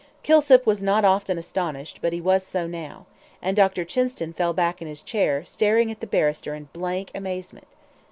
[0.23, 3.05] Kilsip was not often astonished; but he was so now.
[3.39, 3.85] And Dr.
[3.85, 7.67] Chinston fell back in his chair, staring at the barrister in blank amazement.